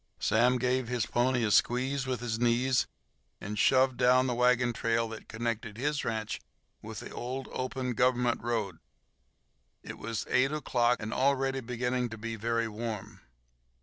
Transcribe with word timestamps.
Sam 0.17 0.57
gave 0.57 0.87
his 0.87 1.05
pony 1.05 1.43
a 1.43 1.51
squeeze 1.51 2.07
with 2.07 2.21
his 2.21 2.39
knees 2.39 2.87
and 3.39 3.59
"shoved" 3.59 3.97
down 3.97 4.25
the 4.25 4.33
wagon 4.33 4.73
trail 4.73 5.07
that 5.09 5.27
connected 5.29 5.77
his 5.77 6.03
ranch 6.03 6.41
with 6.81 7.01
the 7.01 7.11
old, 7.11 7.47
open 7.51 7.93
Government 7.93 8.41
road. 8.41 8.79
It 9.83 9.99
was 9.99 10.25
eight 10.27 10.51
o'clock, 10.51 11.03
and 11.03 11.13
already 11.13 11.59
beginning 11.59 12.09
to 12.09 12.17
be 12.17 12.35
very 12.35 12.67
warm. 12.67 13.21